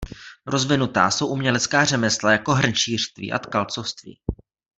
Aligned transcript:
Rozvinutá 0.47 1.11
jsou 1.11 1.27
umělecká 1.27 1.85
řemesla 1.85 2.31
jako 2.31 2.53
hrnčířství 2.53 3.31
a 3.31 3.39
tkalcovství. 3.39 4.19